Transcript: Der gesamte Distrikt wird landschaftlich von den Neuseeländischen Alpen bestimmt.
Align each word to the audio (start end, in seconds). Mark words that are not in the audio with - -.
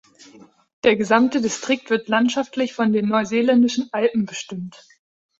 Der 0.83 0.95
gesamte 0.95 1.41
Distrikt 1.41 1.91
wird 1.91 2.07
landschaftlich 2.07 2.73
von 2.73 2.91
den 2.91 3.07
Neuseeländischen 3.07 3.89
Alpen 3.91 4.25
bestimmt. 4.25 4.83